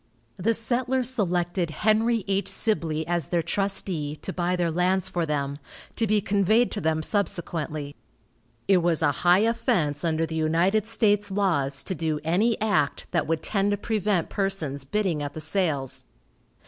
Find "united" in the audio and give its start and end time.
10.33-10.87